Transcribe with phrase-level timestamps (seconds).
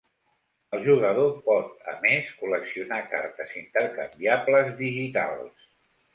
[0.77, 5.71] El jugador pot, a més, col·leccionar cartes intercanviables digitals.